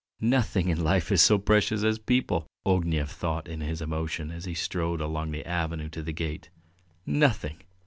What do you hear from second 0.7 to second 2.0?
life is so precious as